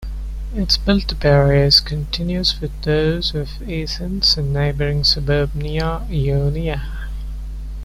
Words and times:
Its 0.55 0.77
built-up 0.77 1.23
area 1.23 1.63
is 1.63 1.79
continuous 1.79 2.59
with 2.59 2.71
those 2.81 3.35
of 3.35 3.61
Athens 3.69 4.35
and 4.35 4.51
neighbouring 4.51 5.03
suburb 5.03 5.53
Nea 5.53 6.01
Ionia. 6.09 6.87